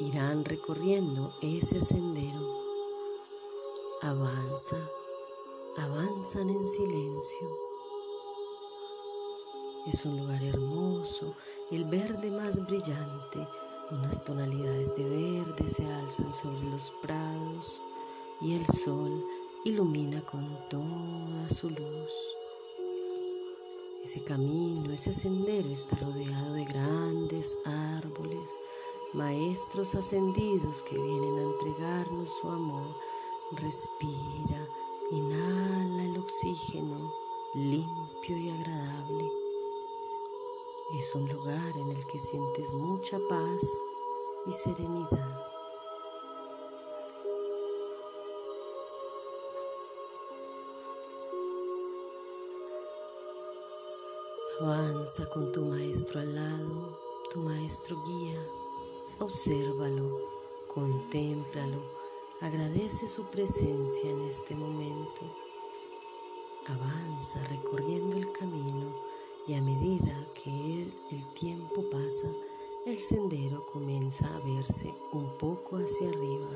irán 0.00 0.44
recorriendo 0.44 1.32
ese 1.40 1.80
sendero. 1.80 2.44
Avanza, 4.02 4.90
avanzan 5.76 6.50
en 6.50 6.66
silencio. 6.66 7.48
Es 9.86 10.04
un 10.04 10.16
lugar 10.18 10.42
hermoso, 10.42 11.36
el 11.70 11.84
verde 11.84 12.32
más 12.32 12.58
brillante, 12.66 13.46
unas 13.92 14.24
tonalidades 14.24 14.96
de 14.96 15.08
verde 15.10 15.68
se 15.68 15.86
alzan 15.86 16.34
sobre 16.34 16.70
los 16.70 16.92
prados 17.02 17.80
y 18.40 18.56
el 18.56 18.66
sol 18.66 19.24
ilumina 19.64 20.20
con 20.26 20.58
toda 20.68 21.48
su 21.50 21.70
luz. 21.70 22.43
Ese 24.04 24.22
camino, 24.22 24.92
ese 24.92 25.14
sendero 25.14 25.70
está 25.70 25.96
rodeado 25.96 26.52
de 26.52 26.66
grandes 26.66 27.56
árboles, 27.64 28.58
maestros 29.14 29.94
ascendidos 29.94 30.82
que 30.82 30.94
vienen 30.94 31.38
a 31.38 31.42
entregarnos 31.42 32.28
su 32.38 32.50
amor. 32.50 32.94
Respira, 33.52 34.68
inhala 35.10 36.04
el 36.04 36.18
oxígeno 36.18 37.14
limpio 37.54 38.36
y 38.36 38.50
agradable. 38.50 39.30
Es 40.98 41.14
un 41.14 41.26
lugar 41.26 41.74
en 41.74 41.88
el 41.88 42.06
que 42.06 42.18
sientes 42.18 42.70
mucha 42.74 43.18
paz 43.30 43.62
y 44.46 44.52
serenidad. 44.52 45.53
Avanza 54.64 55.28
con 55.28 55.52
tu 55.52 55.60
maestro 55.60 56.20
al 56.20 56.34
lado, 56.34 56.98
tu 57.30 57.40
maestro 57.40 58.02
guía. 58.06 58.42
Obsérvalo, 59.18 60.22
contémplalo, 60.72 61.82
agradece 62.40 63.06
su 63.06 63.24
presencia 63.24 64.10
en 64.10 64.22
este 64.22 64.54
momento. 64.54 65.20
Avanza 66.66 67.44
recorriendo 67.50 68.16
el 68.16 68.32
camino 68.32 68.86
y 69.46 69.52
a 69.52 69.60
medida 69.60 70.16
que 70.42 70.84
el 71.10 71.34
tiempo 71.34 71.84
pasa, 71.90 72.28
el 72.86 72.96
sendero 72.96 73.66
comienza 73.66 74.26
a 74.34 74.38
verse 74.38 74.94
un 75.12 75.28
poco 75.36 75.76
hacia 75.76 76.08
arriba. 76.08 76.48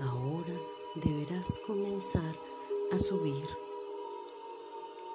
Ahora 0.00 0.54
deberás 0.96 1.58
comenzar 1.66 2.36
a 2.92 2.98
subir. 2.98 3.48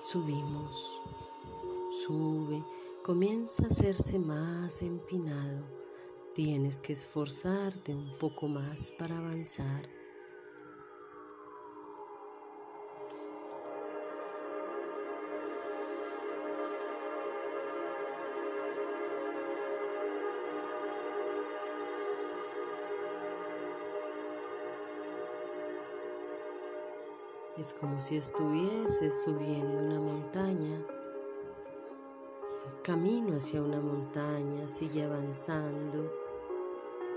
Subimos, 0.01 0.99
sube, 2.05 2.61
comienza 3.01 3.63
a 3.63 3.67
hacerse 3.67 4.19
más 4.19 4.81
empinado. 4.81 5.63
Tienes 6.35 6.79
que 6.81 6.91
esforzarte 6.91 7.93
un 7.93 8.17
poco 8.17 8.47
más 8.47 8.91
para 8.91 9.17
avanzar. 9.17 9.87
Es 27.57 27.73
como 27.73 28.01
si 28.01 28.17
estuvieses 28.17 29.23
subiendo 29.23 29.79
una 29.79 29.99
montaña. 29.99 30.85
Camino 32.83 33.37
hacia 33.37 33.61
una 33.61 33.79
montaña 33.79 34.67
sigue 34.67 35.03
avanzando, 35.03 36.11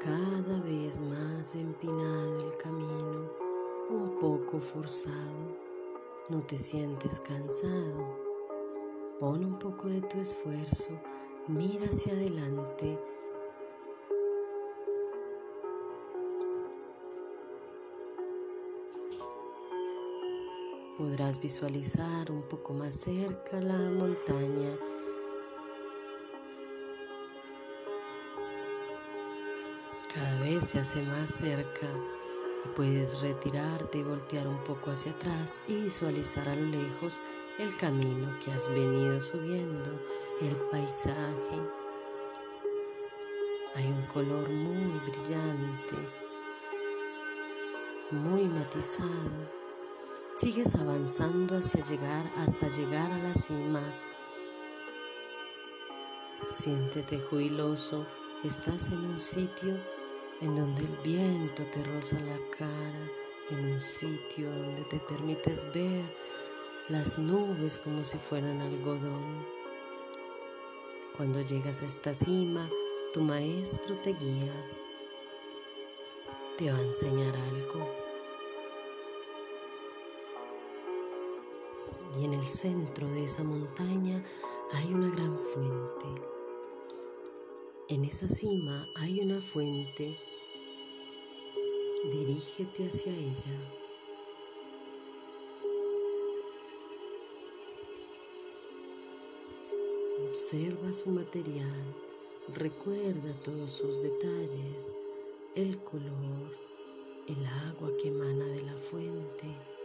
cada 0.01 0.61
vez 0.61 0.99
más 0.99 1.55
empinado 1.55 2.49
el 2.49 2.57
camino, 2.57 3.31
un 3.91 4.19
poco 4.21 4.59
forzado. 4.59 5.57
No 6.29 6.43
te 6.43 6.57
sientes 6.57 7.21
cansado. 7.21 8.19
Pon 9.21 9.45
un 9.45 9.59
poco 9.59 9.89
de 9.89 10.01
tu 10.03 10.19
esfuerzo, 10.19 10.91
mira 11.49 11.87
hacia 11.87 12.13
adelante 12.13 12.99
podrás 20.97 21.41
visualizar 21.41 22.31
un 22.31 22.43
poco 22.43 22.73
más 22.73 22.95
cerca 22.95 23.61
la 23.61 23.77
montaña. 23.91 24.96
Cada 30.17 30.41
vez 30.41 30.65
se 30.65 30.81
hace 30.81 31.03
más 31.03 31.31
cerca 31.31 31.87
y 32.65 32.69
puedes 32.75 33.21
retirarte 33.21 33.99
y 33.99 34.03
voltear 34.03 34.49
un 34.49 34.65
poco 34.65 34.91
hacia 34.91 35.13
atrás 35.13 35.63
y 35.69 35.75
visualizar 35.75 36.49
a 36.49 36.57
lo 36.57 36.67
lejos 36.67 37.21
el 37.59 37.77
camino 37.77 38.27
que 38.43 38.51
has 38.51 38.67
venido 38.71 39.21
subiendo, 39.21 39.91
el 40.41 40.57
paisaje. 40.71 41.61
Hay 43.75 43.85
un 43.85 44.07
color 44.07 44.49
muy 44.49 44.99
brillante, 45.07 45.97
muy 48.11 48.45
matizado 48.45 49.57
Sigues 50.37 50.75
avanzando 50.75 51.57
hacia 51.57 51.83
llegar 51.83 52.31
hasta 52.37 52.69
llegar 52.69 53.11
a 53.11 53.19
la 53.21 53.35
cima. 53.35 53.81
Siéntete 56.53 57.19
jubiloso. 57.21 58.05
Estás 58.45 58.91
en 58.91 58.99
un 58.99 59.19
sitio 59.19 59.79
en 60.41 60.55
donde 60.55 60.83
el 60.83 60.97
viento 61.05 61.63
te 61.65 61.83
roza 61.85 62.19
la 62.21 62.37
cara, 62.57 63.11
en 63.51 63.73
un 63.73 63.81
sitio 63.81 64.51
donde 64.51 64.83
te 64.91 64.99
permites 64.99 65.67
ver 65.73 66.03
las 66.89 67.19
nubes 67.19 67.79
como 67.79 68.03
si 68.03 68.19
fueran 68.19 68.61
algodón. 68.61 69.45
Cuando 71.17 71.41
llegas 71.41 71.83
a 71.83 71.87
esta 71.87 72.13
cima, 72.13 72.69
tu 73.15 73.23
maestro 73.23 73.95
te 73.97 74.13
guía, 74.13 74.53
te 76.59 76.71
va 76.71 76.79
a 76.79 76.83
enseñar 76.83 77.35
algo. 77.35 78.07
y 82.19 82.25
en 82.25 82.35
el 82.35 82.45
centro 82.45 83.09
de 83.09 83.25
esa 83.25 83.45
montaña 83.45 84.23
hay 84.73 84.93
una 84.93 85.11
gran 85.11 85.39
fuente. 85.39 86.36
En 87.89 88.05
esa 88.05 88.29
cima 88.29 88.85
hay 88.97 89.21
una 89.21 89.41
fuente. 89.41 90.19
Dirígete 92.11 92.89
hacia 92.89 93.13
ella. 93.13 93.57
Observa 100.33 100.93
su 100.93 101.11
material, 101.11 101.95
recuerda 102.55 103.41
todos 103.45 103.71
sus 103.71 104.03
detalles, 104.03 104.93
el 105.55 105.79
color, 105.85 106.51
el 107.29 107.47
agua 107.47 107.97
que 108.03 108.09
emana 108.09 108.47
de 108.47 108.63
la 108.63 108.75
fuente. 108.75 109.76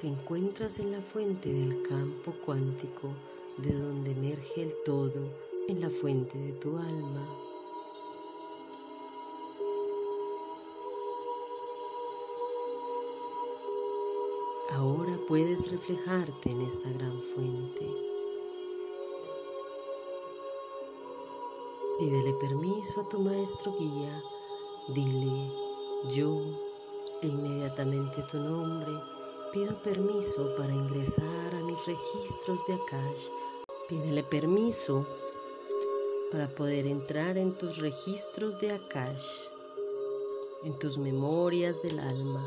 Te 0.00 0.06
encuentras 0.06 0.78
en 0.78 0.92
la 0.92 1.00
fuente 1.00 1.52
del 1.52 1.82
campo 1.82 2.32
cuántico 2.46 3.08
de 3.56 3.72
donde 3.72 4.12
emerge 4.12 4.62
el 4.62 4.72
todo 4.84 5.28
en 5.66 5.80
la 5.80 5.90
fuente 5.90 6.38
de 6.38 6.52
tu 6.52 6.76
alma. 6.76 7.28
Ahora 14.70 15.18
puedes 15.26 15.68
reflejarte 15.68 16.48
en 16.48 16.60
esta 16.60 16.88
gran 16.90 17.20
fuente. 17.34 17.90
Pídele 21.98 22.34
permiso 22.34 23.00
a 23.00 23.08
tu 23.08 23.18
maestro 23.18 23.76
guía, 23.76 24.22
dile 24.94 25.52
yo 26.14 26.40
e 27.20 27.26
inmediatamente 27.26 28.22
tu 28.30 28.38
nombre 28.38 29.17
Pido 29.52 29.82
permiso 29.82 30.54
para 30.56 30.74
ingresar 30.74 31.54
a 31.54 31.62
mis 31.62 31.86
registros 31.86 32.60
de 32.66 32.74
Akash. 32.74 33.28
Pídele 33.88 34.22
permiso 34.22 35.06
para 36.30 36.48
poder 36.48 36.86
entrar 36.86 37.38
en 37.38 37.56
tus 37.56 37.78
registros 37.78 38.60
de 38.60 38.72
Akash, 38.72 39.48
en 40.64 40.78
tus 40.78 40.98
memorias 40.98 41.80
del 41.82 41.98
alma. 41.98 42.46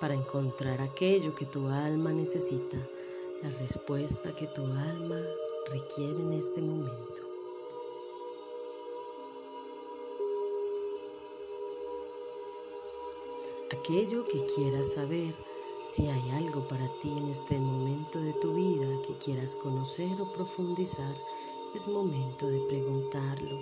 Para 0.00 0.14
encontrar 0.14 0.80
aquello 0.80 1.34
que 1.34 1.44
tu 1.44 1.68
alma 1.68 2.10
necesita, 2.10 2.78
la 3.42 3.50
respuesta 3.58 4.34
que 4.34 4.46
tu 4.46 4.62
alma 4.64 5.20
requiere 5.70 6.22
en 6.22 6.32
este 6.32 6.62
momento. 6.62 7.31
Aquello 13.72 14.26
que 14.26 14.44
quieras 14.46 14.92
saber 14.92 15.34
Si 15.84 16.06
hay 16.06 16.30
algo 16.30 16.60
para 16.68 16.86
ti 17.00 17.10
en 17.10 17.28
este 17.28 17.58
momento 17.58 18.20
de 18.20 18.32
tu 18.34 18.54
vida 18.54 18.86
que 19.04 19.14
quieras 19.14 19.56
conocer 19.56 20.20
o 20.20 20.32
profundizar, 20.32 21.14
es 21.74 21.88
momento 21.88 22.46
de 22.46 22.60
preguntarlo. 22.68 23.58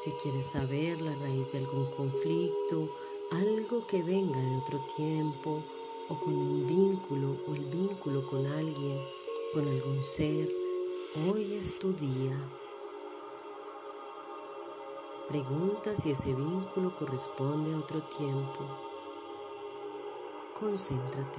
Si 0.00 0.10
quieres 0.20 0.46
saber 0.46 1.00
la 1.00 1.14
raíz 1.14 1.50
de 1.52 1.58
algún 1.58 1.86
conflicto, 1.92 2.88
algo 3.30 3.86
que 3.86 4.02
venga 4.02 4.40
de 4.40 4.56
otro 4.56 4.80
tiempo 4.96 5.62
o 6.08 6.18
con 6.18 6.34
un 6.34 6.66
vínculo 6.66 7.36
o 7.46 7.54
el 7.54 7.64
vínculo 7.66 8.26
con 8.28 8.44
alguien, 8.46 8.98
con 9.54 9.68
algún 9.68 10.02
ser, 10.02 10.48
hoy 11.24 11.54
es 11.54 11.78
tu 11.78 11.92
día. 11.92 12.57
Pregunta 15.28 15.94
si 15.94 16.10
ese 16.10 16.32
vínculo 16.32 16.96
corresponde 16.96 17.74
a 17.74 17.78
otro 17.78 18.02
tiempo. 18.04 18.60
Concéntrate. 20.58 21.38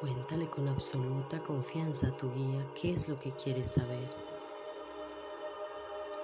Cuéntale 0.00 0.48
con 0.48 0.68
absoluta 0.68 1.42
confianza 1.42 2.06
a 2.06 2.16
tu 2.16 2.32
guía 2.32 2.64
qué 2.80 2.92
es 2.92 3.08
lo 3.08 3.16
que 3.16 3.32
quieres 3.32 3.72
saber. 3.72 4.41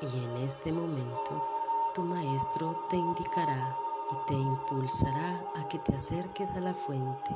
Y 0.00 0.24
en 0.24 0.36
este 0.38 0.70
momento 0.70 1.44
tu 1.94 2.02
maestro 2.02 2.86
te 2.88 2.96
indicará 2.96 3.76
y 4.12 4.26
te 4.28 4.34
impulsará 4.34 5.44
a 5.56 5.66
que 5.68 5.78
te 5.80 5.96
acerques 5.96 6.52
a 6.54 6.60
la 6.60 6.72
fuente. 6.72 7.30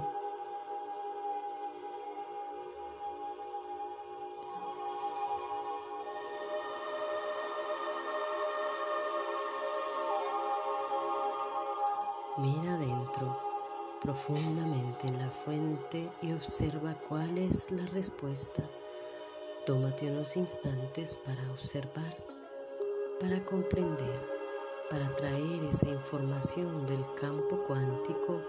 Mira 12.38 12.74
adentro 12.74 13.36
profundamente 14.00 15.06
en 15.06 15.18
la 15.18 15.30
fuente 15.30 16.10
y 16.22 16.32
observa 16.32 16.94
cuál 17.08 17.38
es 17.38 17.70
la 17.70 17.86
respuesta. 17.86 18.62
Tómate 19.66 20.10
unos 20.10 20.36
instantes 20.36 21.14
para 21.16 21.50
observar, 21.52 22.31
para 23.20 23.44
comprender, 23.44 24.20
para 24.90 25.08
traer 25.16 25.64
esa 25.64 25.88
información 25.88 26.86
del 26.86 27.04
campo 27.14 27.62
cuántico 27.66 28.40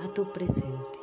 a 0.00 0.08
tu 0.14 0.30
presente. 0.32 0.98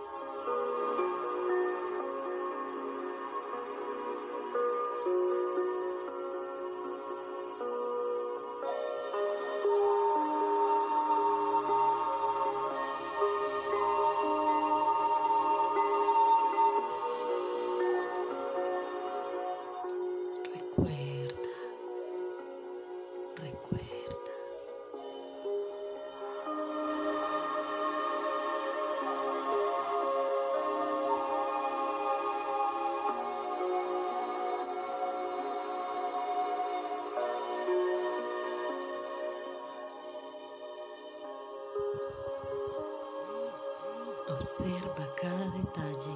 Observa 44.45 45.07
cada 45.19 45.49
detalle, 45.57 46.15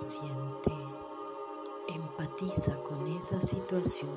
siente, 0.00 0.72
empatiza 1.86 2.74
con 2.82 3.06
esa 3.16 3.40
situación. 3.40 4.10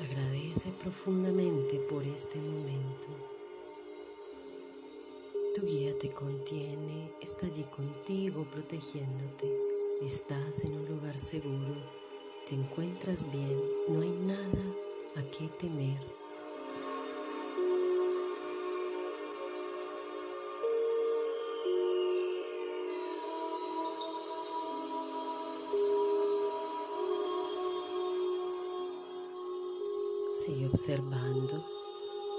Agradece 0.00 0.70
profundamente 0.82 1.78
por 1.90 2.02
este 2.04 2.38
momento. 2.38 3.35
Tu 5.56 5.62
guía 5.64 5.98
te 5.98 6.12
contiene, 6.12 7.10
está 7.22 7.46
allí 7.46 7.64
contigo 7.64 8.46
protegiéndote. 8.52 9.50
Estás 10.02 10.62
en 10.64 10.74
un 10.74 10.86
lugar 10.86 11.18
seguro, 11.18 11.76
te 12.46 12.56
encuentras 12.56 13.32
bien, 13.32 13.58
no 13.88 14.02
hay 14.02 14.10
nada 14.10 14.74
a 15.16 15.22
qué 15.30 15.48
temer. 15.58 15.96
Sigue 30.34 30.66
observando, 30.66 31.64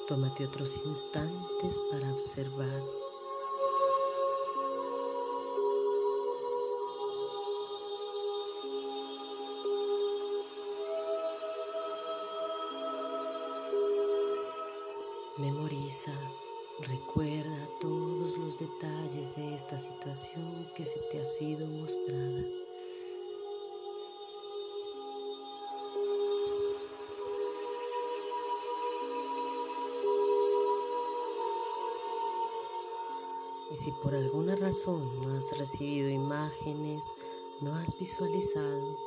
tómate 0.08 0.46
otros 0.46 0.86
instantes 0.86 1.82
para 1.92 2.14
observar 2.14 3.07
Recuerda 16.82 17.70
todos 17.80 18.38
los 18.38 18.60
detalles 18.60 19.34
de 19.38 19.56
esta 19.56 19.78
situación 19.80 20.68
que 20.76 20.84
se 20.84 21.00
te 21.10 21.22
ha 21.22 21.24
sido 21.24 21.66
mostrada. 21.66 22.44
Y 33.72 33.78
si 33.78 33.92
por 34.04 34.14
alguna 34.14 34.58
razón 34.58 35.10
no 35.22 35.40
has 35.40 35.58
recibido 35.58 36.10
imágenes, 36.10 37.16
no 37.62 37.74
has 37.76 37.98
visualizado, 37.98 38.98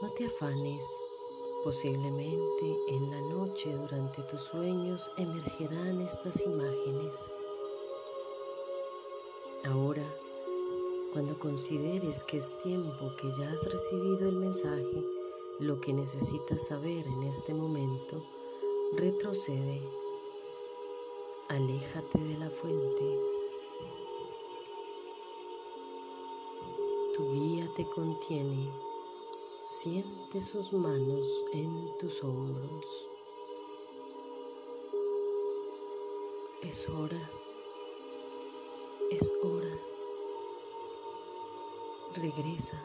no 0.00 0.08
te 0.08 0.24
afanes, 0.24 0.98
Posiblemente 1.64 2.76
en 2.88 3.10
la 3.12 3.20
noche 3.20 3.70
durante 3.70 4.20
tus 4.24 4.40
sueños 4.40 5.08
emergerán 5.16 6.00
estas 6.00 6.40
imágenes. 6.44 7.32
Ahora, 9.66 10.02
cuando 11.12 11.38
consideres 11.38 12.24
que 12.24 12.38
es 12.38 12.58
tiempo 12.64 13.14
que 13.16 13.30
ya 13.30 13.52
has 13.52 13.64
recibido 13.70 14.28
el 14.28 14.36
mensaje, 14.38 15.04
lo 15.60 15.80
que 15.80 15.92
necesitas 15.92 16.66
saber 16.66 17.06
en 17.06 17.22
este 17.22 17.54
momento, 17.54 18.24
retrocede, 18.96 19.80
aléjate 21.48 22.18
de 22.18 22.38
la 22.38 22.50
fuente. 22.50 23.18
Tu 27.14 27.32
guía 27.32 27.70
te 27.76 27.88
contiene 27.88 28.91
Siente 29.74 30.42
sus 30.42 30.70
manos 30.74 31.26
en 31.54 31.96
tus 31.98 32.22
hombros. 32.22 32.84
Es 36.62 36.86
hora, 36.90 37.30
es 39.10 39.32
hora. 39.42 39.74
Regresa. 42.16 42.78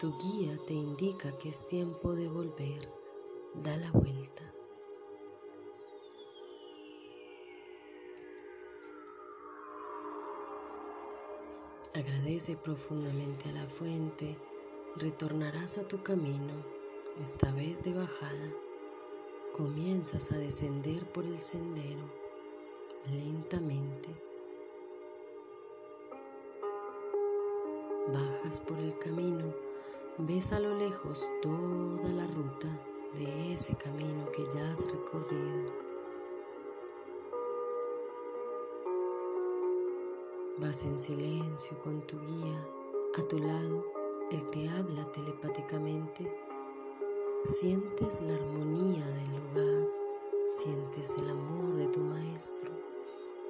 Tu 0.00 0.12
guía 0.18 0.58
te 0.66 0.74
indica 0.74 1.38
que 1.38 1.50
es 1.50 1.64
tiempo 1.68 2.14
de 2.14 2.28
volver. 2.28 2.92
Da 3.54 3.76
la 3.76 3.92
vuelta. 3.92 4.42
Agradece 11.94 12.56
profundamente 12.56 13.48
a 13.50 13.52
la 13.52 13.66
fuente 13.66 14.36
retornarás 14.98 15.78
a 15.78 15.86
tu 15.86 16.02
camino, 16.02 16.54
esta 17.20 17.52
vez 17.52 17.82
de 17.82 17.92
bajada, 17.92 18.50
comienzas 19.54 20.32
a 20.32 20.38
descender 20.38 21.04
por 21.12 21.24
el 21.24 21.38
sendero 21.38 22.02
lentamente. 23.10 24.08
Bajas 28.12 28.60
por 28.60 28.78
el 28.78 28.98
camino, 28.98 29.52
ves 30.18 30.52
a 30.52 30.60
lo 30.60 30.74
lejos 30.76 31.28
toda 31.42 32.08
la 32.08 32.26
ruta 32.28 32.68
de 33.18 33.52
ese 33.52 33.74
camino 33.76 34.30
que 34.32 34.44
ya 34.54 34.70
has 34.72 34.86
recorrido. 34.90 35.72
Vas 40.58 40.84
en 40.84 40.98
silencio 40.98 41.78
con 41.82 42.00
tu 42.02 42.18
guía 42.18 42.66
a 43.18 43.22
tu 43.22 43.38
lado, 43.38 43.95
él 44.30 44.44
te 44.50 44.68
habla 44.68 45.04
telepáticamente. 45.12 46.30
Sientes 47.44 48.22
la 48.22 48.34
armonía 48.34 49.06
del 49.06 49.30
lugar, 49.30 49.88
sientes 50.50 51.14
el 51.16 51.30
amor 51.30 51.76
de 51.76 51.86
tu 51.86 52.00
maestro, 52.00 52.70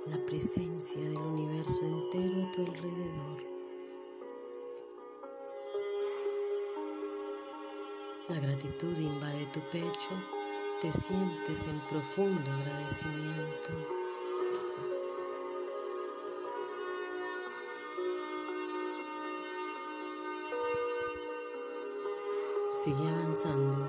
la 0.06 0.18
presencia 0.26 1.00
del 1.00 1.18
universo 1.18 1.80
entero 1.80 2.46
a 2.46 2.52
tu 2.52 2.60
alrededor. 2.62 3.42
La 8.28 8.40
gratitud 8.40 8.98
invade 8.98 9.46
tu 9.52 9.60
pecho, 9.70 10.10
te 10.82 10.92
sientes 10.92 11.64
en 11.64 11.80
profundo 11.88 12.50
agradecimiento. 12.50 13.95
Sigue 22.86 23.08
avanzando, 23.08 23.84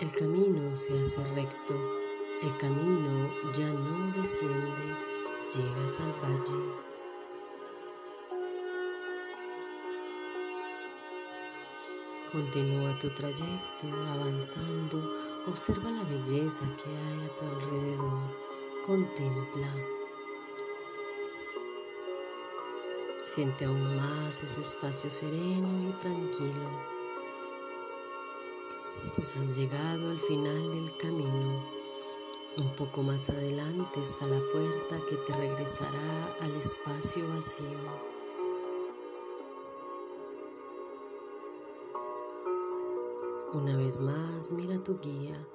el 0.00 0.10
camino 0.10 0.74
se 0.74 1.00
hace 1.00 1.22
recto, 1.32 1.74
el 2.42 2.56
camino 2.56 3.30
ya 3.56 3.68
no 3.68 4.12
desciende, 4.20 4.96
llegas 5.54 6.00
al 6.00 6.12
valle. 6.20 6.74
Continúa 12.32 12.98
tu 13.00 13.10
trayecto 13.10 13.86
avanzando, 14.12 14.98
observa 15.46 15.92
la 15.92 16.02
belleza 16.02 16.64
que 16.82 16.90
hay 16.90 17.24
a 17.24 17.38
tu 17.38 17.44
alrededor, 17.44 18.22
contempla. 18.84 19.72
Siente 23.24 23.66
aún 23.66 23.96
más 23.98 24.42
ese 24.42 24.62
espacio 24.62 25.08
sereno 25.10 25.88
y 25.88 25.92
tranquilo, 26.00 26.91
pues 29.10 29.36
has 29.36 29.56
llegado 29.56 30.10
al 30.10 30.18
final 30.18 30.72
del 30.72 30.96
camino. 30.96 31.60
Un 32.56 32.68
poco 32.76 33.02
más 33.02 33.28
adelante 33.30 34.00
está 34.00 34.26
la 34.26 34.40
puerta 34.52 35.00
que 35.08 35.16
te 35.16 35.34
regresará 35.34 36.36
al 36.40 36.54
espacio 36.54 37.26
vacío. 37.28 38.12
Una 43.54 43.76
vez 43.76 44.00
más, 44.00 44.50
mira 44.50 44.82
tu 44.82 44.98
guía, 45.00 45.46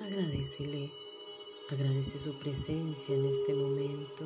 agradecele, 0.00 0.90
agradece 1.70 2.18
su 2.18 2.38
presencia 2.38 3.14
en 3.14 3.24
este 3.26 3.54
momento. 3.54 4.24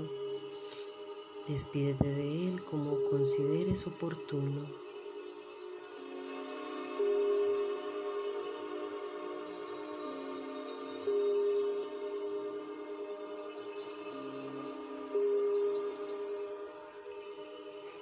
Despídete 1.46 2.08
de 2.14 2.48
él 2.48 2.64
como 2.64 2.96
consideres 3.10 3.86
oportuno. 3.86 4.87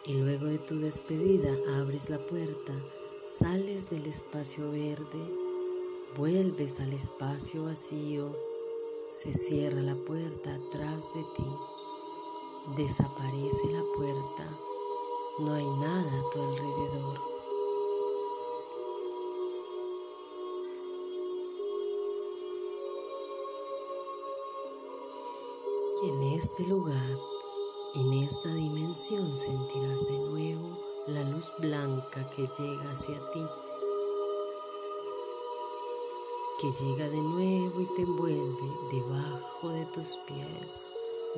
Y 0.07 0.15
luego 0.15 0.47
de 0.47 0.59
tu 0.59 0.79
despedida 0.79 1.53
abres 1.81 2.11
la 2.11 2.19
puerta 2.19 2.73
Sales 3.27 3.91
del 3.91 4.07
espacio 4.07 4.71
verde, 4.71 5.19
vuelves 6.17 6.79
al 6.79 6.93
espacio 6.93 7.65
vacío, 7.65 8.29
se 9.11 9.33
cierra 9.33 9.83
la 9.83 9.97
puerta 9.97 10.55
atrás 10.55 11.13
de 11.13 11.25
ti, 11.35 11.45
desaparece 12.77 13.67
la 13.73 13.83
puerta, 13.97 14.49
no 15.41 15.55
hay 15.55 15.67
nada 15.67 16.21
a 16.21 16.31
tu 16.31 16.41
alrededor. 16.41 17.19
Y 26.05 26.09
en 26.11 26.23
este 26.39 26.63
lugar, 26.63 27.19
en 27.97 28.13
esta 28.13 28.53
dimensión 28.53 29.35
sentirás 29.39 30.07
de 30.07 30.19
nuevo 30.19 30.79
la 31.07 31.23
luz 31.25 31.51
blanca 31.59 32.29
que 32.31 32.43
llega 32.43 32.91
hacia 32.91 33.19
ti, 33.31 33.43
que 36.61 36.71
llega 36.85 37.09
de 37.09 37.17
nuevo 37.17 37.81
y 37.81 37.87
te 37.95 38.03
envuelve 38.03 38.71
debajo 38.93 39.71
de 39.71 39.87
tus 39.87 40.19
pies, 40.27 40.91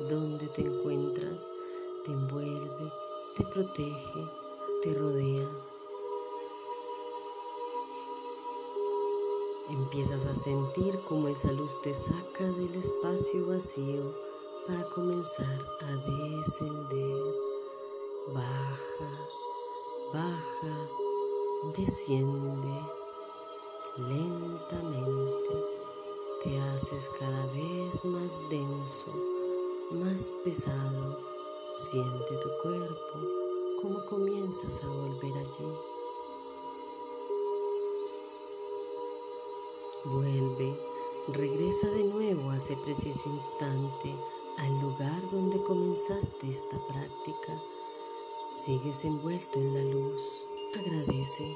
donde 0.09 0.47
te 0.47 0.63
encuentras, 0.63 1.49
te 2.03 2.11
envuelve, 2.11 2.91
te 3.37 3.43
protege, 3.45 4.27
te 4.83 4.93
rodea. 4.95 5.47
Empiezas 9.69 10.25
a 10.25 10.35
sentir 10.35 10.99
como 11.07 11.29
esa 11.29 11.53
luz 11.53 11.79
te 11.81 11.93
saca 11.93 12.43
del 12.43 12.75
espacio 12.75 13.47
vacío 13.47 14.28
para 14.69 14.83
comenzar 14.91 15.59
a 15.81 15.91
descender. 16.11 17.35
Baja, 18.33 19.11
baja, 20.13 20.89
desciende 21.75 22.79
lentamente, 23.97 25.55
te 26.43 26.59
haces 26.59 27.09
cada 27.17 27.45
vez 27.47 28.05
más 28.05 28.47
denso, 28.49 29.11
más 29.91 30.31
pesado, 30.43 31.17
siente 31.75 32.37
tu 32.39 32.49
cuerpo 32.61 33.19
como 33.81 34.05
comienzas 34.05 34.83
a 34.83 34.87
volver 34.87 35.33
allí. 35.35 35.73
Vuelve, 40.05 40.79
regresa 41.29 41.87
de 41.87 42.03
nuevo 42.03 42.51
a 42.51 42.57
ese 42.57 42.77
preciso 42.77 43.29
instante 43.29 44.13
al 44.59 44.79
lugar 44.79 45.31
donde 45.31 45.61
comenzaste 45.63 46.47
esta 46.49 46.77
práctica 46.87 47.59
Sigues 48.49 49.05
envuelto 49.05 49.59
en 49.59 49.75
la 49.75 49.83
luz. 49.83 50.47
Agradece. 50.75 51.55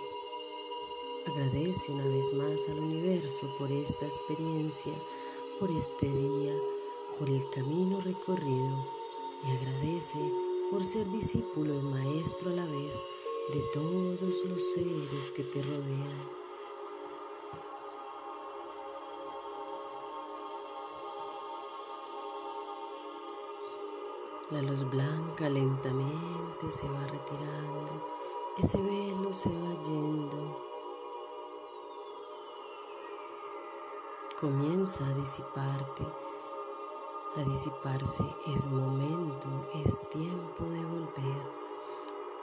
Agradece 1.25 1.91
una 1.91 2.05
vez 2.05 2.31
más 2.33 2.69
al 2.69 2.79
universo 2.79 3.47
por 3.57 3.71
esta 3.71 4.05
experiencia, 4.05 4.93
por 5.59 5.71
este 5.71 6.05
día, 6.05 6.53
por 7.17 7.29
el 7.29 7.49
camino 7.49 7.99
recorrido 8.01 8.87
y 9.43 9.51
agradece 9.57 10.19
por 10.69 10.85
ser 10.85 11.09
discípulo 11.09 11.73
y 11.73 11.81
maestro 11.81 12.51
a 12.51 12.53
la 12.53 12.65
vez 12.67 13.03
de 13.51 13.59
todos 13.73 14.21
los 14.21 14.73
seres 14.73 15.31
que 15.35 15.43
te 15.43 15.63
rodean. 15.63 16.42
La 24.53 24.61
luz 24.61 24.87
blanca 24.87 25.49
lentamente 25.49 26.69
se 26.69 26.87
va 26.87 27.07
retirando, 27.07 28.07
ese 28.55 28.79
velo 28.79 29.33
se 29.33 29.49
va 29.49 29.81
yendo. 29.81 30.59
Comienza 34.39 35.07
a 35.07 35.13
disiparte, 35.15 36.05
a 37.35 37.43
disiparse. 37.49 38.23
Es 38.45 38.67
momento, 38.67 39.47
es 39.83 40.07
tiempo 40.09 40.65
de 40.65 40.85
volver. 40.85 41.51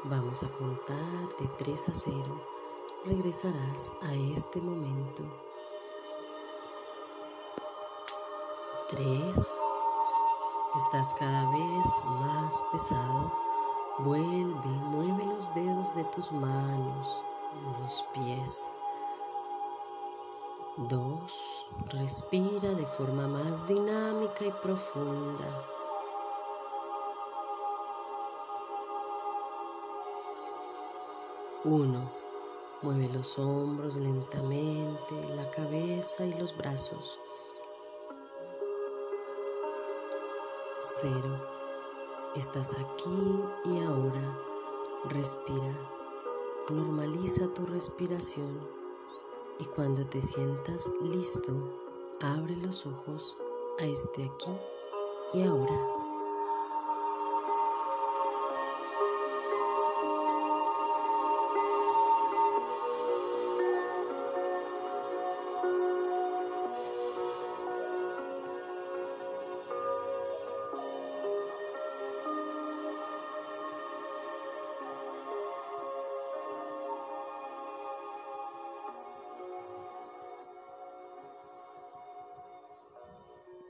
Vamos 0.03 0.43
a 0.43 0.49
contar 0.49 1.29
de 1.39 1.47
3 1.59 1.91
a 1.91 1.95
0. 1.95 2.17
Regresarás 3.05 3.93
a 4.03 4.17
este 4.17 4.61
momento. 4.61 5.23
3 8.89 9.70
Estás 10.77 11.13
cada 11.15 11.51
vez 11.51 12.05
más 12.05 12.63
pesado. 12.71 13.33
Vuelve, 13.99 14.69
mueve 14.87 15.27
los 15.27 15.53
dedos 15.53 15.93
de 15.97 16.05
tus 16.05 16.31
manos, 16.31 17.21
los 17.81 18.05
pies. 18.15 18.71
Dos, 20.77 21.67
respira 21.89 22.71
de 22.71 22.87
forma 22.87 23.27
más 23.27 23.67
dinámica 23.67 24.45
y 24.45 24.53
profunda. 24.63 25.45
Uno, 31.65 32.09
mueve 32.83 33.09
los 33.09 33.37
hombros 33.41 33.97
lentamente, 33.97 35.17
la 35.35 35.51
cabeza 35.51 36.25
y 36.25 36.33
los 36.35 36.57
brazos. 36.57 37.19
Cero. 41.01 41.41
Estás 42.37 42.75
aquí 42.75 43.43
y 43.65 43.81
ahora. 43.81 44.39
Respira. 45.09 45.75
Normaliza 46.69 47.49
tu 47.55 47.65
respiración 47.67 48.61
y 49.59 49.65
cuando 49.65 50.05
te 50.07 50.21
sientas 50.21 50.93
listo, 51.03 51.53
abre 52.21 52.55
los 52.57 52.87
ojos 52.87 53.37
a 53.81 53.85
este 53.85 54.25
aquí 54.25 54.53
y 55.33 55.43
ahora. 55.43 56.00